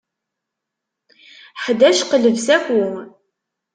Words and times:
Ḥdac 1.63 1.99
qleb 2.09 2.35
saku. 2.45 2.85